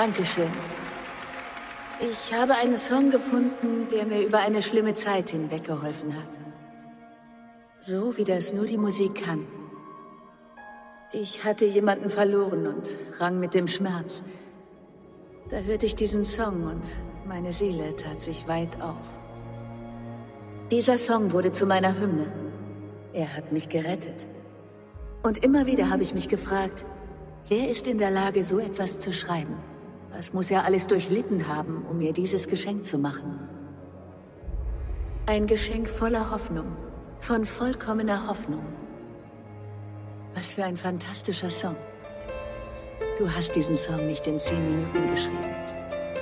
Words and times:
Dankeschön. 0.00 0.48
Ich 2.00 2.32
habe 2.32 2.54
einen 2.54 2.78
Song 2.78 3.10
gefunden, 3.10 3.86
der 3.92 4.06
mir 4.06 4.22
über 4.26 4.38
eine 4.38 4.62
schlimme 4.62 4.94
Zeit 4.94 5.28
hinweg 5.28 5.64
geholfen 5.64 6.14
hat. 6.16 6.38
So 7.82 8.16
wie 8.16 8.24
das 8.24 8.54
nur 8.54 8.64
die 8.64 8.78
Musik 8.78 9.26
kann. 9.26 9.46
Ich 11.12 11.44
hatte 11.44 11.66
jemanden 11.66 12.08
verloren 12.08 12.66
und 12.66 12.96
rang 13.18 13.38
mit 13.40 13.52
dem 13.52 13.68
Schmerz. 13.68 14.22
Da 15.50 15.58
hörte 15.58 15.84
ich 15.84 15.96
diesen 15.96 16.24
Song 16.24 16.64
und 16.64 16.96
meine 17.26 17.52
Seele 17.52 17.94
tat 17.94 18.22
sich 18.22 18.48
weit 18.48 18.80
auf. 18.80 19.18
Dieser 20.70 20.96
Song 20.96 21.32
wurde 21.32 21.52
zu 21.52 21.66
meiner 21.66 22.00
Hymne. 22.00 22.32
Er 23.12 23.36
hat 23.36 23.52
mich 23.52 23.68
gerettet. 23.68 24.26
Und 25.22 25.44
immer 25.44 25.66
wieder 25.66 25.90
habe 25.90 26.02
ich 26.02 26.14
mich 26.14 26.28
gefragt, 26.28 26.86
wer 27.48 27.68
ist 27.68 27.86
in 27.86 27.98
der 27.98 28.10
Lage, 28.10 28.42
so 28.42 28.58
etwas 28.58 28.98
zu 28.98 29.12
schreiben? 29.12 29.58
Was 30.12 30.32
muss 30.32 30.50
er 30.50 30.64
alles 30.64 30.86
durchlitten 30.86 31.48
haben, 31.48 31.84
um 31.88 31.98
mir 31.98 32.12
dieses 32.12 32.48
Geschenk 32.48 32.84
zu 32.84 32.98
machen? 32.98 33.48
Ein 35.26 35.46
Geschenk 35.46 35.88
voller 35.88 36.30
Hoffnung, 36.30 36.76
von 37.18 37.44
vollkommener 37.44 38.26
Hoffnung. 38.26 38.64
Was 40.34 40.54
für 40.54 40.64
ein 40.64 40.76
fantastischer 40.76 41.50
Song. 41.50 41.76
Du 43.18 43.30
hast 43.30 43.54
diesen 43.54 43.74
Song 43.74 44.06
nicht 44.06 44.26
in 44.26 44.40
zehn 44.40 44.66
Minuten 44.66 45.10
geschrieben. 45.10 45.54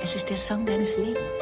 Es 0.03 0.15
ist 0.15 0.29
der 0.29 0.37
Song 0.37 0.65
deines 0.65 0.97
Lebens. 0.97 1.39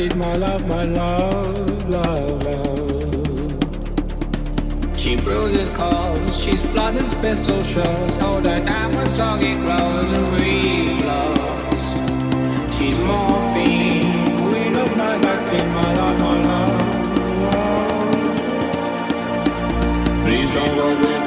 And 0.00 0.14
my 0.16 0.36
love, 0.36 0.64
my 0.68 0.84
love, 0.84 1.88
love, 1.88 2.42
love. 2.44 3.58
She 4.96 5.16
bruises 5.16 5.68
calls, 5.70 6.40
she 6.40 6.56
splutters 6.56 7.14
pistol 7.16 7.62
shots, 7.64 8.16
hold 8.16 8.44
her 8.44 8.60
down 8.64 8.96
with 8.96 9.08
soggy 9.08 9.56
clothes 9.56 10.10
and 10.10 10.28
breeze 10.36 11.02
blows. 11.02 11.80
She's 12.76 12.98
morphine, 13.02 14.36
queen 14.48 14.76
of 14.76 14.96
my 14.96 15.18
vaccine, 15.18 15.66
my 15.74 15.94
love, 15.94 16.20
my 16.20 16.42
love. 16.42 16.80
Go, 17.42 17.60
please 20.22 20.54
don't 20.54 20.76
go. 20.76 21.08
I 21.08 21.17